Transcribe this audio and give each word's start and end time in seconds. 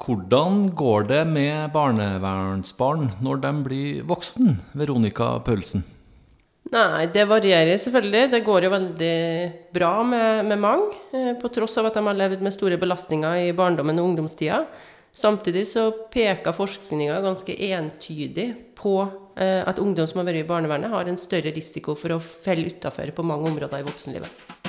Hvordan 0.00 0.70
går 0.72 1.08
det 1.10 1.24
med 1.28 1.72
barnevernsbarn 1.74 3.10
når 3.20 3.40
de 3.42 3.50
blir 3.66 4.04
voksen, 4.08 4.54
Veronica 4.72 5.34
Paulsen? 5.44 5.82
Nei, 6.70 7.08
det 7.10 7.26
varierer 7.26 7.80
selvfølgelig. 7.82 8.30
Det 8.30 8.40
går 8.46 8.64
jo 8.64 8.70
veldig 8.72 9.16
bra 9.74 9.90
med, 10.06 10.46
med 10.48 10.62
mange, 10.62 11.00
eh, 11.12 11.32
på 11.40 11.50
tross 11.52 11.76
av 11.80 11.88
at 11.88 11.98
de 11.98 12.04
har 12.06 12.16
levd 12.16 12.44
med 12.46 12.54
store 12.54 12.78
belastninger 12.80 13.48
i 13.48 13.52
barndommen 13.56 13.98
og 13.98 14.12
ungdomstida. 14.12 14.62
Samtidig 15.12 15.66
så 15.66 15.88
peker 16.12 16.54
forskninga 16.54 17.18
ganske 17.24 17.56
entydig 17.72 18.46
på 18.78 18.94
eh, 19.02 19.66
at 19.66 19.82
ungdom 19.82 20.06
som 20.06 20.22
har 20.22 20.30
vært 20.30 20.44
i 20.44 20.48
barnevernet, 20.48 20.92
har 20.94 21.10
en 21.10 21.20
større 21.20 21.52
risiko 21.56 21.98
for 21.98 22.14
å 22.14 22.22
felle 22.22 22.70
utafor 22.70 23.10
på 23.16 23.26
mange 23.26 23.50
områder 23.50 23.82
i 23.82 23.88
voksenlivet. 23.90 24.59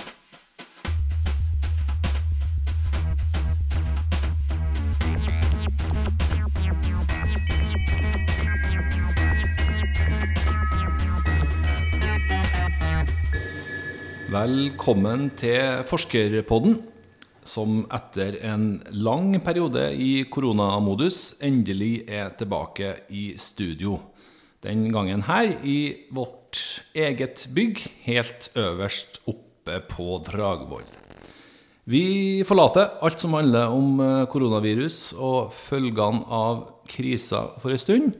Velkommen 14.32 15.26
til 15.36 15.82
Forskerpodden, 15.84 16.78
som 17.44 17.82
etter 17.92 18.38
en 18.48 18.78
lang 18.96 19.34
periode 19.44 19.90
i 19.92 20.24
koronamodus 20.32 21.42
endelig 21.44 22.06
er 22.08 22.30
tilbake 22.40 22.94
i 23.12 23.34
studio. 23.36 23.98
Den 24.64 24.86
gangen 24.96 25.26
her 25.28 25.52
i 25.68 26.08
vårt 26.16 26.62
eget 26.96 27.44
bygg, 27.52 27.84
helt 28.08 28.48
øverst 28.56 29.20
oppe 29.28 29.82
på 29.92 30.22
Dragvoll. 30.24 30.88
Vi 31.84 32.46
forlater 32.48 33.02
alt 33.04 33.20
som 33.20 33.36
handler 33.36 33.76
om 33.76 34.00
eh, 34.00 34.28
koronavirus 34.32 35.10
og 35.20 35.52
følgene 35.52 36.24
av 36.32 36.70
krisa 36.88 37.50
for 37.60 37.76
en 37.76 37.84
stund 37.84 38.16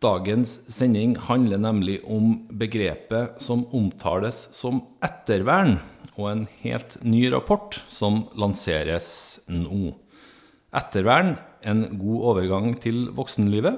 Dagens 0.00 0.48
sending 0.72 1.10
handler 1.26 1.60
nemlig 1.60 1.98
om 2.08 2.30
begrepet 2.56 3.34
som 3.44 3.66
omtales 3.76 4.46
som 4.56 4.78
ettervern, 5.04 5.74
og 6.16 6.30
en 6.30 6.46
helt 6.62 6.96
ny 7.04 7.26
rapport 7.34 7.76
som 7.92 8.22
lanseres 8.40 9.10
nå. 9.52 9.92
Ettervern 10.72 11.34
en 11.68 11.84
god 12.00 12.26
overgang 12.32 12.72
til 12.80 13.10
voksenlivet. 13.12 13.76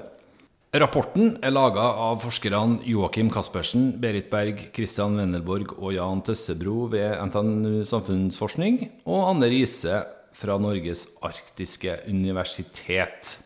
Rapporten 0.78 1.40
er 1.42 1.56
laga 1.58 1.90
av 2.06 2.22
forskerne 2.22 2.86
Joakim 2.86 3.26
Caspersen, 3.34 3.90
Berit 3.98 4.30
Berg, 4.30 4.68
Christian 4.78 5.18
Wendelborg 5.18 5.74
og 5.74 5.96
Jan 5.98 6.22
Tøssebro 6.22 6.86
ved 6.94 7.18
NTNU 7.18 7.82
Samfunnsforskning, 7.82 8.84
og 9.10 9.32
Anne 9.34 9.50
Riise 9.50 10.04
fra 10.38 10.54
Norges 10.62 11.08
arktiske 11.26 11.98
universitet 12.06 13.40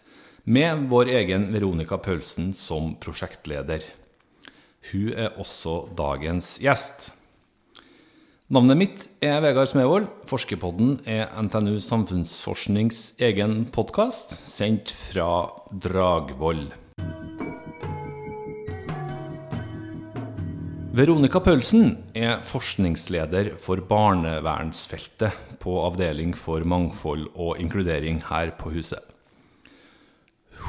med 0.46 0.86
vår 0.88 1.08
egen 1.10 1.48
Veronica 1.50 1.98
Paulsen 1.98 2.52
som 2.54 2.92
prosjektleder. 3.02 3.82
Hun 4.92 5.08
er 5.18 5.34
også 5.42 5.88
dagens 5.98 6.60
gjest. 6.62 7.08
Navnet 8.46 8.78
mitt 8.78 9.06
er 9.26 9.40
Vegard 9.42 9.66
Smevold. 9.72 10.06
Forskerpodden 10.30 11.00
er 11.10 11.32
NTNU 11.42 11.80
Samfunnsforsknings 11.82 13.16
egen 13.26 13.64
podkast, 13.74 14.36
sendt 14.46 14.92
fra 14.94 15.48
Dragvoll. 15.74 16.68
Veronica 20.96 21.42
Paulsen 21.42 21.90
er 22.14 22.38
forskningsleder 22.46 23.56
for 23.60 23.82
barnevernsfeltet 23.90 25.58
på 25.58 25.74
Avdeling 25.82 26.38
for 26.38 26.62
mangfold 26.62 27.26
og 27.34 27.58
inkludering 27.58 28.22
her 28.30 28.54
på 28.62 28.70
huset. 28.78 29.15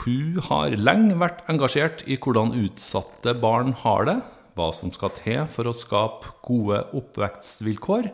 Hun 0.08 0.38
har 0.48 0.72
lenge 0.80 1.18
vært 1.20 1.42
engasjert 1.52 2.06
i 2.08 2.16
hvordan 2.16 2.54
utsatte 2.56 3.34
barn 3.42 3.74
har 3.82 4.06
det, 4.08 4.14
hva 4.56 4.68
som 4.72 4.92
skal 4.96 5.12
til 5.18 5.42
for 5.52 5.68
å 5.68 5.74
skape 5.76 6.30
gode 6.48 6.78
oppvekstvilkår, 6.96 8.08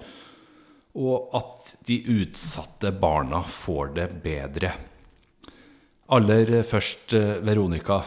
og 0.97 1.35
at 1.37 1.67
de 1.85 1.99
utsatte 2.15 2.89
barna 2.97 3.43
får 3.45 3.91
det 3.99 4.07
bedre. 4.23 4.71
Aller 6.17 6.49
først, 6.65 7.13
Veronica. 7.45 7.99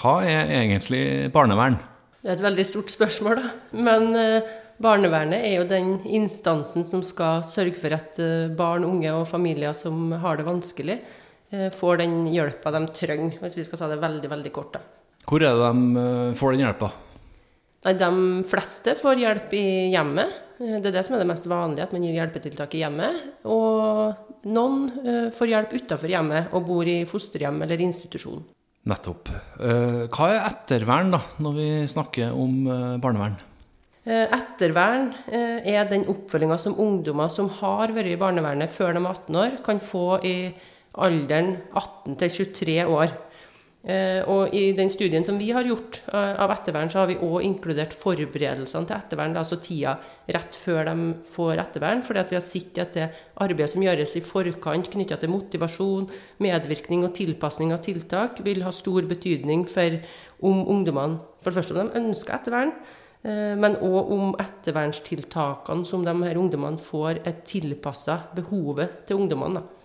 Hva 0.00 0.14
er 0.24 0.54
egentlig 0.62 1.28
barnevern? 1.34 1.76
Det 2.24 2.30
er 2.30 2.38
et 2.38 2.46
veldig 2.46 2.64
stort 2.64 2.94
spørsmål, 2.94 3.42
da. 3.42 3.50
Men 3.84 4.16
eh, 4.16 4.48
barnevernet 4.80 5.44
er 5.44 5.58
jo 5.58 5.68
den 5.68 5.98
instansen 6.08 6.88
som 6.88 7.04
skal 7.04 7.44
sørge 7.44 7.76
for 7.82 7.98
at 7.98 8.16
eh, 8.16 8.48
barn, 8.56 8.88
unge 8.88 9.12
og 9.12 9.28
familier 9.28 9.76
som 9.76 10.08
har 10.24 10.40
det 10.40 10.48
vanskelig, 10.48 10.98
får 11.74 12.02
den 12.02 12.20
hjelpa 12.32 12.72
de 12.74 12.84
trenger, 12.96 13.38
hvis 13.42 13.58
vi 13.58 13.64
skal 13.66 13.80
ta 13.80 13.88
det 13.90 14.00
veldig 14.02 14.30
veldig 14.32 14.52
kort. 14.54 14.76
da. 14.76 14.82
Hvor 15.24 15.42
er 15.42 15.56
det 15.56 15.68
de 15.68 16.00
eh, 16.00 16.36
får 16.36 16.54
den 16.54 16.64
hjelpa? 16.66 16.90
De 17.84 18.10
fleste 18.48 18.94
får 18.96 19.20
hjelp 19.20 19.54
i 19.56 19.66
hjemmet. 19.92 20.40
Eh, 20.60 20.78
det 20.80 20.90
er 20.90 20.98
det 20.98 21.04
som 21.06 21.16
er 21.16 21.24
det 21.24 21.30
mest 21.30 21.48
vanlige, 21.50 21.86
at 21.86 21.94
man 21.94 22.04
gir 22.04 22.18
hjelpetiltak 22.18 22.76
i 22.76 22.82
hjemmet. 22.84 23.22
Og 23.48 24.44
noen 24.44 25.30
får 25.32 25.52
hjelp 25.52 25.72
utafor 25.78 26.12
hjemmet 26.12 26.52
og 26.52 26.66
bor 26.68 26.88
i 26.88 27.02
fosterhjem 27.08 27.62
eller 27.64 27.80
institusjon. 27.80 28.44
Nettopp. 28.84 29.30
Hva 29.56 30.26
er 30.28 30.42
ettervern, 30.44 31.14
da, 31.14 31.22
når 31.40 31.54
vi 31.56 31.68
snakker 31.88 32.34
om 32.36 32.66
barnevern? 33.00 33.38
Ettervern 34.04 35.06
er 35.32 35.88
den 35.88 36.04
oppfølginga 36.12 36.58
som 36.60 36.76
ungdommer 36.76 37.32
som 37.32 37.48
har 37.62 37.94
vært 37.96 38.12
i 38.12 38.18
barnevernet 38.20 38.68
før 38.68 38.92
de 38.92 39.00
er 39.00 39.08
18 39.08 39.40
år, 39.40 39.56
kan 39.64 39.80
få 39.80 40.04
i 40.20 40.34
alderen 41.02 41.56
18 41.74 42.18
til 42.20 42.34
23 42.38 42.82
år. 42.86 43.14
Eh, 43.84 44.22
og 44.32 44.54
i 44.56 44.70
den 44.72 44.88
studien 44.88 45.26
som 45.26 45.36
vi 45.36 45.50
har 45.52 45.66
gjort 45.68 45.98
eh, 46.08 46.38
av 46.40 46.52
ettervern, 46.54 46.88
så 46.88 47.02
har 47.02 47.10
vi 47.10 47.18
òg 47.20 47.42
inkludert 47.44 47.92
forberedelsene 47.92 48.88
til 48.88 48.96
ettervern, 48.96 49.36
altså 49.36 49.58
tida 49.60 49.98
rett 50.32 50.56
før 50.56 50.88
de 50.88 51.10
får 51.34 51.60
ettervern. 51.60 52.00
fordi 52.06 52.22
vi 52.30 52.38
har 52.38 52.46
sett 52.46 52.80
at 52.80 52.96
det 52.96 53.10
arbeidet 53.44 53.74
som 53.74 53.84
gjøres 53.84 54.16
i 54.16 54.24
forkant 54.24 54.88
knytta 54.88 55.20
til 55.20 55.34
motivasjon, 55.34 56.08
medvirkning 56.40 57.04
og 57.04 57.12
tilpasning 57.12 57.76
av 57.76 57.84
tiltak, 57.84 58.40
vil 58.40 58.64
ha 58.64 58.72
stor 58.72 59.04
betydning 59.04 59.68
for 59.68 60.00
om 60.40 60.64
ungdommene 60.64 61.20
For 61.44 61.52
det 61.52 61.60
første 61.60 61.76
om 61.76 61.90
de 61.92 62.00
ønsker 62.00 62.38
ettervern, 62.38 62.72
eh, 63.20 63.52
men 63.52 63.76
òg 63.84 64.12
om 64.16 64.34
ettervernstiltakene 64.40 65.84
som 65.84 66.08
de 66.08 66.16
her 66.24 66.40
ungdommene 66.40 66.80
får, 66.80 67.20
er 67.20 67.42
tilpassa 67.44 68.32
behovet 68.32 69.04
til 69.04 69.20
ungdommene. 69.20 69.60
da. 69.60 69.83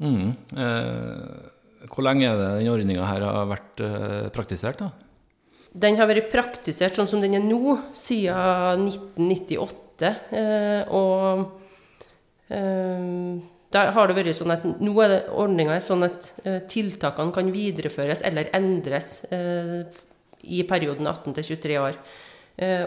Mm. 0.00 0.32
Eh, 0.56 1.86
hvor 1.90 2.04
lenge 2.04 2.26
er 2.28 2.36
det 2.38 2.48
denne 2.58 2.72
ordninga 2.72 3.06
her 3.08 3.24
har 3.24 3.48
vært 3.50 3.82
eh, 3.84 4.28
praktisert? 4.34 4.80
da? 4.80 4.90
Den 5.70 5.96
har 6.00 6.08
vært 6.10 6.32
praktisert 6.32 6.96
sånn 6.98 7.08
som 7.08 7.22
den 7.22 7.36
er 7.38 7.44
nå, 7.44 7.76
siden 7.94 8.88
1998. 8.88 10.10
Eh, 10.34 10.92
og 10.96 11.44
eh, 12.50 13.36
da 13.70 13.84
har 13.94 14.10
det 14.10 14.16
vært 14.18 14.38
sånn 14.40 14.54
at 14.56 14.66
nå 14.66 14.94
er 15.04 15.16
ordninga 15.30 15.78
sånn 15.84 16.08
at 16.08 16.32
eh, 16.42 16.58
tiltakene 16.70 17.36
kan 17.36 17.52
videreføres 17.54 18.24
eller 18.26 18.50
endres 18.56 19.12
eh, 19.30 19.84
i 20.48 20.64
perioden 20.66 21.06
18 21.06 21.36
til 21.36 21.52
23 21.54 21.80
år. 21.84 22.02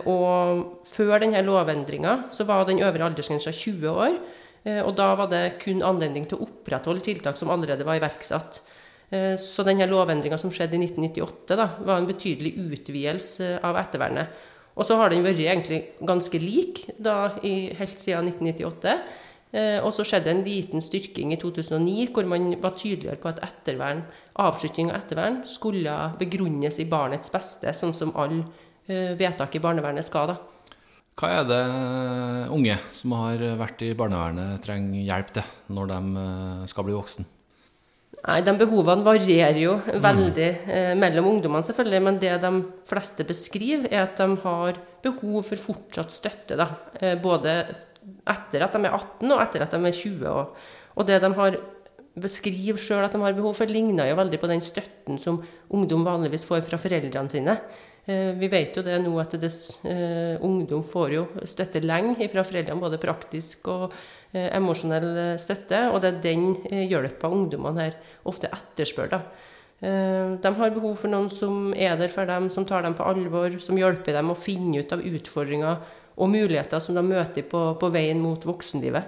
og 0.09 0.85
før 0.85 1.22
denne 1.22 1.40
lovendringa 1.45 2.28
så 2.34 2.45
var 2.45 2.66
den 2.66 2.81
øvre 2.85 3.06
aldersgrensa 3.07 3.53
20 3.53 3.90
år. 3.90 4.18
Eh, 4.63 4.79
og 4.84 4.96
da 4.96 5.12
var 5.19 5.29
det 5.31 5.57
kun 5.63 5.84
anledning 5.85 6.28
til 6.28 6.40
å 6.40 6.47
opprettholde 6.47 7.03
tiltak 7.03 7.40
som 7.40 7.51
allerede 7.53 7.85
var 7.88 8.00
iverksatt. 8.00 8.62
Eh, 9.12 9.35
så 9.40 9.66
denne 9.68 9.90
lovendringa 9.91 10.40
som 10.40 10.53
skjedde 10.53 10.78
i 10.79 10.85
1998, 10.85 11.57
da, 11.59 11.68
var 11.84 12.00
en 12.00 12.09
betydelig 12.09 12.56
utvidelse 12.63 13.57
av 13.66 13.79
ettervernet. 13.81 14.41
Og 14.74 14.88
så 14.88 14.97
har 14.97 15.12
den 15.12 15.25
vært 15.25 15.44
egentlig 15.44 15.84
ganske 16.01 16.40
lik 16.41 16.88
da, 16.97 17.35
helt 17.44 18.00
siden 18.01 18.31
1998. 18.31 18.96
Eh, 19.53 19.78
og 19.84 19.91
så 19.94 20.06
skjedde 20.07 20.31
en 20.31 20.46
liten 20.47 20.81
styrking 20.81 21.35
i 21.35 21.38
2009, 21.38 22.07
hvor 22.16 22.25
man 22.25 22.56
var 22.63 22.74
tydeligere 22.80 23.19
på 23.21 23.30
at 23.30 23.44
ettervern, 23.45 24.01
avslutning 24.42 24.89
av 24.89 25.04
ettervern 25.04 25.44
skulle 25.51 25.94
begrunnes 26.18 26.80
i 26.81 26.88
barnets 26.89 27.30
beste, 27.33 27.75
sånn 27.77 27.94
som 27.94 28.15
alle 28.19 28.48
vedtak 28.83 29.54
i 29.56 29.62
barnevernet 29.63 30.04
skal. 30.04 30.33
da. 30.33 30.52
Hva 31.19 31.30
er 31.30 31.45
det 31.45 31.62
unge 32.54 32.80
som 32.95 33.13
har 33.19 33.42
vært 33.60 33.83
i 33.86 33.94
barnevernet, 33.98 34.63
trenger 34.65 35.06
hjelp 35.06 35.33
til 35.36 35.74
når 35.75 35.92
de 35.92 36.00
eh, 36.24 36.63
skal 36.71 36.88
bli 36.88 36.95
voksen? 36.98 37.27
Nei, 38.24 38.38
de 38.45 38.54
Behovene 38.56 39.04
varierer 39.04 39.60
jo 39.60 39.75
veldig 39.83 40.48
eh, 40.71 40.94
mellom 40.98 41.27
ungdommene, 41.33 41.65
selvfølgelig. 41.68 42.01
Men 42.06 42.19
det 42.21 42.38
de 42.42 42.51
fleste 42.88 43.25
beskriver, 43.27 43.89
er 43.92 44.06
at 44.06 44.18
de 44.18 44.39
har 44.45 44.80
behov 45.04 45.44
for 45.50 45.60
fortsatt 45.60 46.15
støtte. 46.15 46.57
Da. 46.60 46.69
Eh, 47.01 47.18
både 47.21 47.57
etter 48.31 48.63
at 48.65 48.74
de 48.74 48.88
er 48.88 48.95
18 48.95 49.36
og 49.36 49.44
etter 49.44 49.65
at 49.65 49.75
de 49.75 49.81
er 49.89 50.00
20. 50.00 50.27
Og, 50.31 50.68
og 50.95 51.10
det 51.10 51.19
de 51.21 51.33
har 51.38 51.60
beskriver 52.13 52.77
sjøl 52.77 53.06
at 53.06 53.13
de 53.13 53.21
har 53.24 53.36
behov 53.36 53.57
for, 53.57 53.69
ligner 53.69 54.10
jo 54.10 54.18
veldig 54.19 54.39
på 54.42 54.50
den 54.51 54.62
støtten 54.63 55.18
som 55.21 55.42
ungdom 55.74 56.06
vanligvis 56.06 56.45
får 56.50 56.62
fra 56.68 56.80
foreldrene 56.81 57.31
sine. 57.33 57.57
Eh, 58.05 58.33
vi 58.35 58.50
vet 58.51 58.75
jo 58.75 58.81
det 58.83 58.97
nå 59.00 59.13
at 59.21 59.38
det, 59.39 59.50
eh, 59.88 60.35
ungdom 60.44 60.83
får 60.83 61.13
jo 61.15 61.23
støtte 61.47 61.79
lenge 61.79 62.27
fra 62.27 62.44
foreldrene, 62.44 62.81
både 62.81 63.00
praktisk 63.00 63.69
og 63.71 63.94
eh, 64.33 64.50
emosjonell 64.57 65.39
støtte. 65.39 65.85
Og 65.94 66.01
det 66.03 66.11
er 66.11 66.21
den 66.25 66.50
hjelpa 66.91 67.31
ungdommene 67.31 67.88
her 67.88 67.97
ofte 68.27 68.51
etterspør. 68.51 69.15
da. 69.15 69.23
De 69.83 70.50
har 70.55 70.69
behov 70.71 70.95
for 70.95 71.11
noen 71.11 71.27
som 71.27 71.73
er 71.75 71.97
der 72.00 72.07
for 72.07 72.23
dem, 72.25 72.50
som 72.50 72.63
tar 72.63 72.85
dem 72.85 72.94
på 72.95 73.03
alvor, 73.03 73.57
som 73.59 73.75
hjelper 73.75 74.15
dem 74.15 74.29
å 74.31 74.38
finne 74.39 74.79
ut 74.79 74.94
av 74.95 75.03
utfordringer 75.03 75.81
og 76.15 76.29
muligheter 76.31 76.79
som 76.79 76.95
de 76.95 77.03
møter 77.03 77.44
på, 77.44 77.65
på 77.75 77.89
veien 77.91 78.21
mot 78.23 78.39
voksenlivet. 78.47 79.03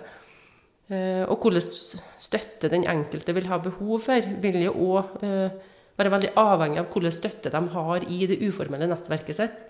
Og 1.32 1.38
hvordan 1.40 1.64
støtte 1.64 2.68
den 2.74 2.84
enkelte 2.92 3.32
vil 3.38 3.48
ha 3.48 3.62
behov 3.64 4.04
for, 4.04 4.28
vil 4.44 4.66
jo 4.66 4.76
òg 4.90 5.16
være 6.00 6.12
veldig 6.12 6.32
avhengig 6.42 6.82
av 6.82 6.88
hvordan 6.92 7.16
støtte 7.16 7.52
de 7.54 7.62
har 7.76 8.06
i 8.12 8.28
det 8.30 8.40
uformelle 8.44 8.88
nettverket 8.92 9.38
sitt. 9.38 9.66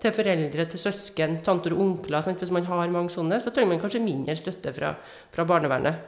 Til 0.00 0.12
foreldre, 0.12 0.66
til 0.68 0.80
søsken, 0.80 1.38
tanter 1.44 1.72
og 1.72 1.80
onkler. 1.80 2.20
Sant? 2.24 2.40
Hvis 2.42 2.52
man 2.52 2.66
har 2.68 2.90
mange 2.92 3.12
sånne, 3.14 3.38
så 3.40 3.52
trenger 3.52 3.74
man 3.74 3.80
kanskje 3.80 4.02
mindre 4.04 4.36
støtte 4.36 4.72
fra, 4.76 4.90
fra 5.32 5.46
barnevernet. 5.48 6.02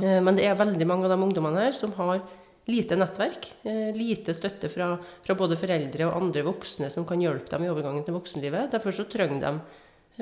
Eh, 0.00 0.20
Men 0.24 0.36
det 0.36 0.46
er 0.48 0.56
veldig 0.56 0.86
mange 0.88 1.04
av 1.08 1.12
de 1.12 1.22
ungdommene 1.26 1.66
her 1.66 1.76
som 1.76 1.92
har 1.98 2.22
lite 2.66 2.96
nettverk. 2.96 3.50
eh, 3.68 3.92
Lite 3.92 4.32
støtte 4.32 4.70
fra, 4.72 4.94
fra 5.22 5.36
både 5.36 5.58
foreldre 5.60 6.08
og 6.08 6.16
andre 6.22 6.46
voksne 6.46 6.88
som 6.90 7.04
kan 7.04 7.20
hjelpe 7.20 7.52
dem 7.52 7.66
i 7.66 7.72
overgangen 7.72 8.04
til 8.06 8.16
voksenlivet. 8.16 8.72
Derfor 8.72 8.96
så 8.96 9.04
trenger 9.04 9.40
de 9.44 9.52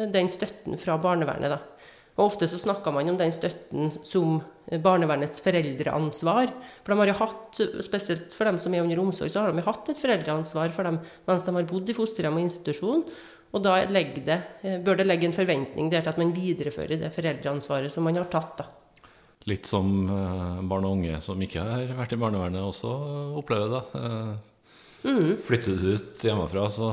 eh, 0.03 0.11
den 0.11 0.29
støtten 0.29 0.75
fra 0.79 0.99
barnevernet. 0.99 1.55
da. 1.55 1.61
Og 2.19 2.27
Ofte 2.27 2.49
så 2.51 2.59
snakker 2.61 2.93
man 2.93 3.09
om 3.09 3.17
den 3.17 3.33
støtten 3.33 3.95
som 4.05 4.41
barnevernets 4.85 5.41
foreldreansvar. 5.45 6.53
For 6.85 6.93
de 6.93 6.99
har 7.01 7.11
jo 7.13 7.19
hatt, 7.23 7.63
Spesielt 7.85 8.37
for 8.37 8.49
dem 8.49 8.61
som 8.61 8.75
er 8.75 8.85
under 8.85 9.01
omsorg, 9.01 9.33
så 9.33 9.43
har 9.43 9.53
de 9.53 9.63
jo 9.63 9.69
hatt 9.71 9.89
et 9.89 10.01
foreldreansvar 10.01 10.75
for 10.77 10.89
dem 10.89 11.01
mens 11.29 11.47
de 11.47 11.57
har 11.57 11.71
bodd 11.71 11.89
i 11.89 11.97
fosterhjem 11.97 12.37
og 12.37 12.45
institusjon. 12.45 13.03
Og 13.53 13.65
da 13.65 13.81
det, 13.85 14.39
bør 14.85 15.01
det 15.01 15.09
legge 15.09 15.29
en 15.29 15.37
forventning 15.37 15.91
der 15.93 16.05
til 16.05 16.13
at 16.13 16.21
man 16.21 16.37
viderefører 16.37 17.01
det 17.01 17.13
foreldreansvaret 17.13 17.93
som 17.93 18.05
man 18.09 18.21
har 18.21 18.31
tatt. 18.33 18.63
da. 18.63 18.69
Litt 19.51 19.67
som 19.67 19.91
eh, 20.07 20.63
barn 20.71 20.87
og 20.87 21.01
unge 21.01 21.19
som 21.25 21.41
ikke 21.43 21.65
har 21.67 21.91
vært 21.99 22.15
i 22.15 22.21
barnevernet, 22.21 22.63
også 22.63 22.93
opplever 23.41 23.75
det. 23.75 23.85
Eh, 23.99 24.33
Mm. 25.03 25.37
Flytter 25.43 25.73
du 25.73 25.95
ut 25.97 26.21
hjemmefra, 26.23 26.69
så 26.71 26.89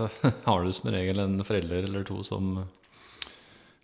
har 0.44 0.64
du 0.64 0.72
som 0.76 0.90
regel 0.92 1.22
en 1.22 1.38
forelder 1.44 1.86
eller 1.88 2.04
to 2.04 2.20
som 2.26 2.58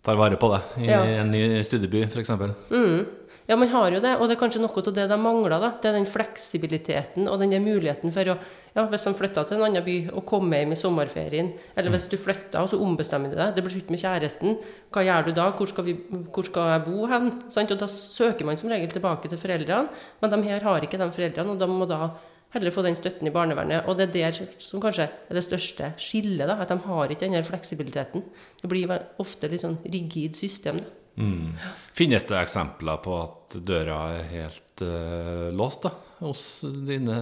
tar 0.05 0.17
vare 0.19 0.37
på 0.39 0.51
det 0.53 0.61
i 0.85 0.89
Ja. 0.91 1.01
en 1.21 1.31
ny 1.33 1.61
studieby, 1.65 2.05
f.eks. 2.07 2.29
Mm. 2.69 3.05
Ja, 3.47 3.55
man 3.61 3.69
har 3.69 3.91
jo 3.93 3.99
det, 4.01 4.15
og 4.17 4.25
det 4.27 4.35
er 4.35 4.39
kanskje 4.41 4.61
noe 4.63 4.73
av 4.81 4.93
det 4.93 5.03
de 5.09 5.17
mangler. 5.21 5.59
da. 5.61 5.69
Det 5.81 5.89
er 5.91 5.93
den 5.99 6.07
fleksibiliteten 6.09 7.27
og 7.29 7.39
den 7.39 7.51
muligheten 7.63 8.11
for 8.13 8.25
å 8.33 8.37
ja, 8.75 8.83
Hvis 8.91 9.05
man 9.05 9.15
flytter 9.15 9.45
til 9.47 9.55
en 9.57 9.63
annen 9.69 9.83
by 9.85 10.09
og 10.11 10.25
kommer 10.27 10.57
hjem 10.59 10.73
i 10.73 10.75
sommerferien, 10.75 11.53
eller 11.77 11.91
hvis 11.93 12.09
du 12.11 12.17
flytter 12.17 12.59
og 12.59 12.67
så 12.67 12.79
ombestemmer 12.83 13.29
du 13.31 13.37
deg, 13.37 13.53
det 13.55 13.63
blir 13.63 13.71
slutt 13.71 13.89
med 13.93 14.01
kjæresten, 14.01 14.57
hva 14.91 15.03
gjør 15.05 15.25
du 15.29 15.31
da? 15.37 15.45
Hvor 15.55 15.69
skal, 15.69 15.85
vi, 15.85 15.93
hvor 16.33 16.43
skal 16.43 16.73
jeg 16.73 16.83
bo 16.89 17.05
hen? 17.07 17.29
Sant? 17.49 17.71
Og 17.71 17.79
da 17.79 17.87
søker 17.87 18.43
man 18.45 18.57
som 18.59 18.69
regel 18.69 18.91
tilbake 18.91 19.29
til 19.31 19.39
foreldrene, 19.39 19.87
men 20.21 20.29
de 20.33 20.41
her 20.49 20.59
har 20.67 20.81
ikke 20.83 20.99
de 20.99 21.07
foreldrene, 21.15 21.51
og 21.55 21.59
de 21.59 21.67
må 21.71 21.87
da 21.87 22.09
heller 22.55 22.73
få 22.73 22.83
den 22.85 22.95
støtten 22.97 23.27
i 23.29 23.33
barnevernet. 23.35 23.85
Og 23.87 23.97
det 23.99 24.07
er 24.09 24.13
der 24.15 24.39
som 24.63 24.81
kanskje 24.83 25.05
er 25.09 25.37
det 25.37 25.43
største 25.45 25.91
skillet, 26.01 26.47
da, 26.49 26.57
at 26.63 26.71
de 26.73 26.77
har 26.87 27.11
ikke 27.11 27.25
den 27.27 27.37
der 27.37 27.45
fleksibiliteten. 27.47 28.23
Det 28.61 28.69
blir 28.71 28.91
ofte 29.21 29.49
litt 29.51 29.63
sånn 29.65 29.77
rigid 29.85 30.35
system. 30.39 30.79
da. 30.81 30.91
Mm. 31.15 31.53
Finnes 31.95 32.25
det 32.27 32.35
eksempler 32.41 32.97
på 33.03 33.13
at 33.21 33.55
døra 33.63 34.01
er 34.17 34.25
helt 34.33 34.81
uh, 34.83 35.47
låst 35.55 35.85
da, 35.87 35.93
hos 36.19 36.43
dine 36.87 37.15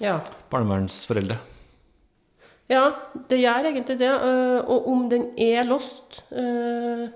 Ja. 0.00 0.20
barnevernsforeldre? 0.50 1.36
Ja, 2.68 2.84
det 3.28 3.40
gjør 3.40 3.64
egentlig 3.70 3.98
det. 3.98 4.08
øh, 4.12 4.60
Og 4.68 4.88
om 4.92 5.08
den 5.08 5.30
er 5.38 5.64
låst, 5.64 6.22
øh, 6.32 7.08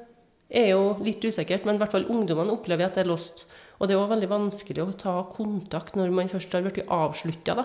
er 0.50 0.68
jo 0.70 0.96
litt 1.04 1.24
usikkert. 1.24 1.64
Men 1.64 1.76
i 1.76 1.78
hvert 1.78 1.92
fall 1.92 2.06
ungdommene 2.08 2.52
opplever 2.52 2.86
at 2.86 2.94
det 2.96 3.04
er 3.04 3.10
lost. 3.10 3.44
Og 3.82 3.88
det 3.88 3.96
er 3.96 3.98
også 3.98 4.12
veldig 4.14 4.30
vanskelig 4.30 4.82
å 4.84 4.92
ta 4.94 5.16
kontakt 5.26 5.96
når 5.98 6.12
man 6.14 6.30
først 6.30 6.52
har 6.54 6.62
blitt 6.62 6.86
avslutta 6.86 7.64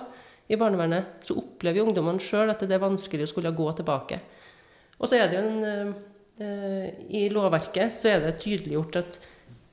i 0.50 0.58
barnevernet. 0.58 1.22
Så 1.22 1.38
opplever 1.38 1.78
jo 1.78 1.86
ungdommene 1.92 2.24
sjøl 2.24 2.50
at 2.50 2.64
det 2.66 2.74
er 2.74 2.82
vanskelig 2.82 3.28
å 3.28 3.32
skulle 3.36 3.54
gå 3.54 3.68
tilbake. 3.78 4.18
Og 4.98 5.06
så 5.06 5.20
er 5.20 5.30
det 5.30 5.38
jo 5.38 5.46
en 5.46 5.94
øh, 6.42 6.88
I 7.14 7.28
lovverket 7.30 7.94
så 8.00 8.10
er 8.16 8.24
det 8.24 8.40
tydeliggjort 8.42 8.98
at 9.04 9.20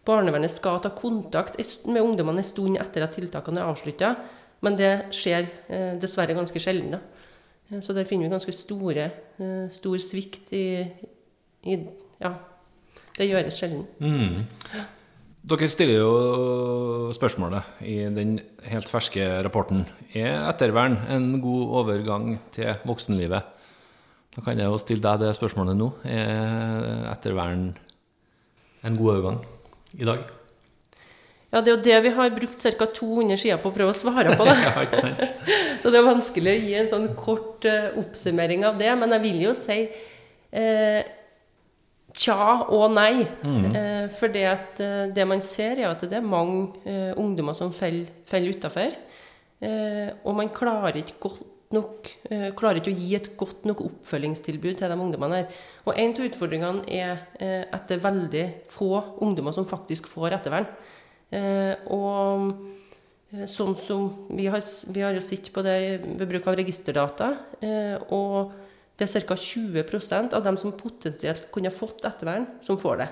barnevernet 0.04 0.52
skal 0.52 0.82
ta 0.84 0.92
kontakt 0.92 1.56
med 1.88 2.04
ungdommene 2.04 2.44
en 2.44 2.46
stund 2.46 2.76
etter 2.76 3.06
at 3.06 3.16
tiltakene 3.16 3.62
er 3.62 3.70
avslutta. 3.72 4.12
Men 4.64 4.76
det 4.76 4.92
skjer 5.16 5.48
øh, 5.48 5.94
dessverre 6.02 6.36
ganske 6.36 6.60
sjelden. 6.60 6.98
da. 6.98 7.00
Eh, 7.70 7.80
Så 7.80 7.96
der 7.96 8.04
finner 8.04 8.28
vi 8.28 8.34
ganske 8.36 8.52
store, 8.52 9.10
eh, 9.38 9.70
stor 9.70 9.96
svikt 9.96 10.52
i, 10.52 10.84
i 11.64 11.78
Ja, 12.20 12.34
det 13.16 13.30
gjøres 13.30 13.56
sjelden. 13.58 13.86
Mm. 13.98 14.44
Dere 15.44 15.66
stiller 15.68 15.98
jo 16.00 16.12
spørsmålet 17.12 17.82
i 17.84 17.98
den 18.08 18.38
helt 18.64 18.88
ferske 18.88 19.26
rapporten 19.44 19.82
Er 20.16 20.38
ettervern 20.48 20.94
en 21.12 21.26
god 21.42 21.74
overgang 21.82 22.38
til 22.54 22.70
voksenlivet? 22.88 23.50
Da 24.34 24.42
kan 24.42 24.56
jeg 24.56 24.72
jo 24.72 24.78
stille 24.80 25.04
deg 25.04 25.20
det 25.20 25.34
spørsmålet 25.36 25.76
nå. 25.76 25.90
Er 26.08 27.04
ettervern 27.12 27.66
en 28.88 28.96
god 28.96 29.10
overgang 29.12 29.42
i 30.00 30.08
dag? 30.08 30.24
Ja, 31.52 31.60
det 31.60 31.70
er 31.70 31.76
jo 31.76 31.82
det 31.86 31.98
vi 32.06 32.14
har 32.16 32.32
brukt 32.34 32.64
ca. 32.64 32.86
200 32.96 33.38
sider 33.38 33.60
på 33.62 33.70
å 33.70 33.76
prøve 33.76 33.92
å 33.92 33.98
svare 33.98 34.32
på. 34.34 34.46
Det. 34.48 35.12
Så 35.82 35.92
det 35.92 36.00
er 36.00 36.08
vanskelig 36.08 36.54
å 36.54 36.62
gi 36.64 36.74
en 36.80 36.90
sånn 36.90 37.06
kort 37.18 37.68
eh, 37.68 37.92
oppsummering 38.00 38.64
av 38.66 38.80
det. 38.80 38.90
Men 38.98 39.12
jeg 39.14 39.26
vil 39.28 39.44
jo 39.44 39.52
si 39.54 39.76
eh, 39.84 41.04
tja 42.14 42.64
og 42.70 42.92
nei. 42.94 43.24
Eh, 43.24 44.06
for 44.14 44.30
det, 44.32 44.44
at, 44.46 44.80
eh, 44.80 45.08
det 45.14 45.26
man 45.26 45.42
ser, 45.44 45.80
er 45.82 45.90
at 45.90 46.04
det 46.06 46.20
er 46.20 46.26
mange 46.26 46.70
eh, 46.86 47.10
ungdommer 47.18 47.56
som 47.58 47.72
faller, 47.74 48.06
faller 48.28 48.54
utafor. 48.54 48.94
Eh, 49.64 50.10
og 50.24 50.36
man 50.38 50.50
klarer 50.54 50.98
ikke 51.00 51.30
nok 51.74 52.10
eh, 52.30 52.50
klarer 52.54 52.78
ikke 52.78 52.92
å 52.92 52.98
gi 53.00 53.14
et 53.16 53.32
godt 53.40 53.64
nok 53.66 53.80
oppfølgingstilbud 53.88 54.76
til 54.78 54.92
de 54.92 54.98
ungdommene 55.06 55.40
her. 55.40 55.62
Og 55.88 55.98
en 55.98 56.14
av 56.14 56.28
utfordringene 56.28 56.84
er 56.86 57.24
eh, 57.40 57.64
at 57.74 57.88
det 57.88 57.98
er 57.98 58.04
veldig 58.04 58.44
få 58.70 58.92
ungdommer 59.24 59.56
som 59.56 59.66
faktisk 59.66 60.06
får 60.12 60.38
ettervern. 60.38 60.68
Og 61.90 62.52
sånn 63.50 63.72
som 63.74 64.04
vi 64.38 64.44
har, 64.46 64.60
vi 64.94 65.02
har 65.02 65.16
jo 65.16 65.22
sett 65.24 65.48
på 65.50 65.64
det 65.66 65.78
ved 66.04 66.28
bruk 66.30 66.46
av 66.46 66.54
registerdata, 66.60 67.32
og 68.14 68.52
det 68.98 69.08
er 69.08 69.26
ca. 69.26 69.34
20% 69.34 70.34
av 70.38 70.44
dem 70.46 70.56
som 70.60 70.74
potensielt 70.78 71.48
kunne 71.54 71.72
fått 71.74 72.04
ettervern, 72.06 72.46
som 72.62 72.78
får 72.78 73.00
det. 73.02 73.08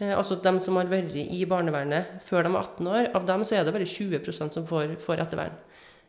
Eh, 0.00 0.14
altså 0.16 0.38
dem 0.42 0.60
som 0.60 0.78
har 0.80 0.90
vært 0.90 1.14
i 1.14 1.44
barnevernet 1.46 2.22
før 2.24 2.46
de 2.46 2.54
er 2.54 2.62
18 2.62 2.88
år, 2.90 3.10
av 3.14 3.26
dem 3.28 3.44
så 3.46 3.58
er 3.58 3.66
det 3.66 3.74
bare 3.76 3.88
20% 3.88 4.56
som 4.56 4.66
får, 4.66 4.96
får 5.02 5.22
ettervern. 5.26 5.58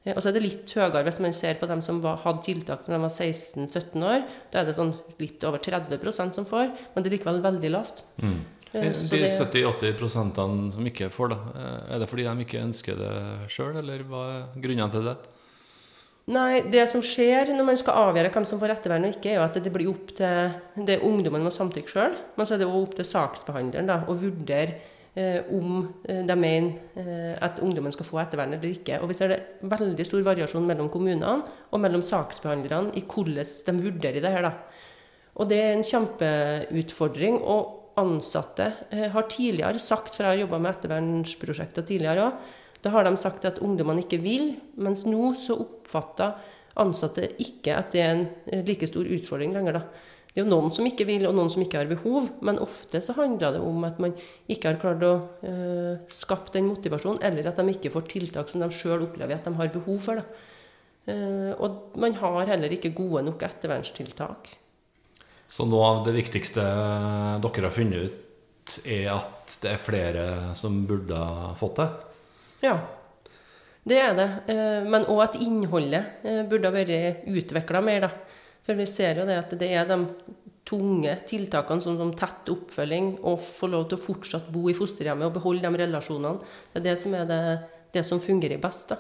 Eh, 0.04 0.16
Og 0.16 0.22
så 0.24 0.32
er 0.32 0.38
det 0.38 0.46
litt 0.46 0.72
høyere 0.74 1.04
hvis 1.06 1.20
man 1.22 1.36
ser 1.36 1.60
på 1.60 1.70
dem 1.70 1.84
som 1.86 2.02
var, 2.02 2.22
hadde 2.24 2.46
tiltak 2.48 2.88
når 2.88 2.98
de 2.98 3.04
var 3.04 3.14
16-17 3.14 4.08
år. 4.08 4.26
Da 4.52 4.62
er 4.62 4.70
det 4.70 4.78
sånn 4.80 4.96
litt 5.22 5.44
over 5.46 5.62
30% 5.62 6.40
som 6.40 6.48
får, 6.48 6.72
men 6.96 7.04
det 7.04 7.12
er 7.12 7.18
likevel 7.20 7.44
veldig 7.44 7.72
lavt. 7.76 8.04
Mm. 8.24 8.40
Eh, 8.74 8.94
så 8.96 9.12
De 9.12 9.22
70-80 9.28 9.98
prosentene 10.00 10.72
som 10.74 10.88
ikke 10.88 11.12
får 11.12 11.36
eh, 11.36 11.94
er 11.94 12.02
det 12.02 12.10
fordi 12.10 12.26
de 12.30 12.48
ikke 12.48 12.64
ønsker 12.64 12.98
det 12.98 13.14
sjøl, 13.52 13.76
eller 13.84 14.06
hva 14.08 14.26
er 14.32 14.60
grunnene 14.64 14.92
til 14.94 15.12
det? 15.12 15.18
Nei, 16.32 16.62
det 16.72 16.86
som 16.88 17.04
skjer 17.04 17.50
når 17.52 17.66
man 17.68 17.80
skal 17.80 17.98
avgjøre 18.08 18.32
hvem 18.32 18.46
som 18.48 18.60
får 18.62 18.76
ettervern 18.76 19.08
og 19.08 19.16
ikke, 19.16 19.34
er 19.34 19.40
jo 19.40 19.44
at 19.44 19.58
det 19.60 19.74
blir 19.74 19.90
opp 19.92 20.14
til 20.16 20.86
det 20.88 21.02
ungdommen 21.04 21.44
må 21.44 21.52
samtykke 21.52 21.92
sjøl, 21.92 22.16
men 22.38 22.48
så 22.48 22.56
er 22.56 22.62
det 22.62 22.70
også 22.70 22.84
opp 22.86 22.96
til 23.00 23.10
saksbehandleren 23.10 23.90
da, 23.90 23.98
å 24.08 24.16
vurdere 24.16 24.78
eh, 25.18 25.50
om 25.52 25.82
eh, 26.06 26.22
de 26.28 26.38
mener 26.40 27.02
eh, 27.02 27.34
at 27.36 27.60
ungdommen 27.66 27.92
skal 27.96 28.08
få 28.08 28.22
ettervern 28.24 28.56
eller 28.56 28.72
ikke. 28.72 29.02
Og 29.02 29.12
vi 29.12 29.18
ser 29.18 29.34
det 29.34 29.42
veldig 29.74 30.08
stor 30.08 30.24
variasjon 30.30 30.70
mellom 30.70 30.88
kommunene 30.94 31.36
og 31.68 31.84
mellom 31.84 32.06
saksbehandlerne 32.06 32.96
i 32.96 33.04
hvordan 33.04 33.52
de 33.68 33.78
vurderer 33.90 34.24
det 34.24 34.34
her. 34.38 34.48
da. 34.48 34.56
Og 35.36 35.52
det 35.52 35.60
er 35.60 35.76
en 35.76 35.88
kjempeutfordring. 35.92 37.42
og 37.44 37.78
ansatte 38.00 38.72
eh, 38.90 39.10
har 39.12 39.28
tidligere 39.30 39.80
sagt, 39.80 40.16
for 40.16 40.26
jeg 40.26 40.36
har 40.36 40.44
jobba 40.46 40.60
med 40.62 40.76
ettervernsprosjekter 40.76 41.86
tidligere 41.88 42.28
òg, 42.30 42.52
da 42.82 42.94
har 42.94 43.06
de 43.06 43.14
sagt 43.20 43.46
at 43.46 43.62
ungdommene 43.62 44.04
ikke 44.06 44.22
vil, 44.22 44.56
mens 44.82 45.06
nå 45.06 45.34
så 45.38 45.60
oppfatter 45.62 46.38
ansatte 46.80 47.28
ikke 47.42 47.76
at 47.76 47.92
det 47.94 48.02
er 48.02 48.14
en 48.14 48.24
eh, 48.48 48.64
like 48.68 48.88
stor 48.90 49.08
utfordring 49.08 49.54
lenger. 49.56 49.80
da. 49.80 49.84
Det 50.32 50.40
er 50.40 50.46
jo 50.46 50.52
noen 50.54 50.72
som 50.72 50.88
ikke 50.88 51.06
vil, 51.10 51.26
og 51.28 51.36
noen 51.36 51.52
som 51.52 51.64
ikke 51.64 51.82
har 51.82 51.90
behov, 51.90 52.30
men 52.48 52.62
ofte 52.64 53.02
så 53.04 53.16
handler 53.18 53.58
det 53.58 53.64
om 53.68 53.84
at 53.84 54.00
man 54.00 54.14
ikke 54.48 54.72
har 54.72 54.80
klart 54.80 55.04
å 55.04 55.14
eh, 55.44 56.08
skape 56.16 56.54
den 56.56 56.70
motivasjonen, 56.72 57.20
eller 57.28 57.50
at 57.50 57.60
de 57.60 57.74
ikke 57.74 57.92
får 57.92 58.08
tiltak 58.14 58.52
som 58.52 58.64
de 58.64 58.72
sjøl 58.72 59.10
opplever 59.10 59.36
at 59.36 59.50
de 59.50 59.54
har 59.58 59.74
behov 59.74 60.00
for. 60.08 60.24
Eh, 60.24 61.52
og 61.58 61.98
man 62.00 62.16
har 62.22 62.54
heller 62.54 62.72
ikke 62.72 62.94
gode 62.96 63.26
nok 63.28 63.44
ettervernstiltak. 63.50 64.54
Så 65.52 65.68
noe 65.68 65.90
av 65.90 66.06
det 66.06 66.16
viktigste 66.16 66.64
dere 67.44 67.68
har 67.68 67.76
funnet 67.76 68.08
ut, 68.08 68.78
er 68.88 69.10
at 69.12 69.58
det 69.66 69.74
er 69.74 69.84
flere 69.84 70.26
som 70.56 70.86
burde 70.88 71.18
ha 71.18 71.52
fått 71.60 71.82
det? 71.82 71.90
Ja. 72.62 72.76
Det 73.84 73.98
er 73.98 74.14
det. 74.14 74.30
eh, 74.54 74.84
Men 74.86 75.08
òg 75.10 75.24
at 75.24 75.40
innholdet 75.42 76.22
eh, 76.24 76.44
burde 76.46 76.70
ha 76.70 76.76
vært 76.76 77.26
utvikla 77.26 77.82
mer, 77.84 78.06
da. 78.06 78.12
For 78.62 78.78
vi 78.78 78.86
ser 78.86 79.18
jo 79.18 79.26
det 79.26 79.40
at 79.42 79.56
det 79.58 79.72
er 79.74 79.88
de 79.90 79.98
tunge 80.70 81.16
tiltakene 81.26 81.82
som, 81.82 81.96
som 81.98 82.12
tett 82.14 82.52
oppfølging 82.54 83.16
og 83.26 83.40
få 83.42 83.72
lov 83.72 83.88
til 83.90 83.98
å 83.98 84.04
fortsatt 84.04 84.52
bo 84.54 84.68
i 84.70 84.76
fosterhjemmet 84.78 85.26
og 85.32 85.34
beholde 85.40 85.66
de 85.66 85.82
relasjonene. 85.82 86.38
Det 86.72 86.80
er 86.84 86.86
det 86.92 86.98
som 87.02 87.16
er 87.18 87.26
det, 87.26 87.40
det 87.98 88.04
som 88.06 88.22
fungerer 88.22 88.62
best, 88.62 88.94
da. 88.94 89.00